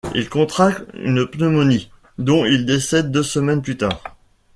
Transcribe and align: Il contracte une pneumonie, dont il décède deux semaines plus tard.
Il 0.15 0.29
contracte 0.29 0.81
une 0.95 1.27
pneumonie, 1.27 1.91
dont 2.17 2.43
il 2.43 2.65
décède 2.65 3.11
deux 3.11 3.21
semaines 3.21 3.61
plus 3.61 3.77
tard. 3.77 4.01